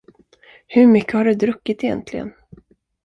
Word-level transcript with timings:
Hur 0.67 0.87
mycket 0.87 1.13
har 1.13 1.25
du 1.25 1.33
druckit 1.33 1.83
egentligen? 1.83 2.33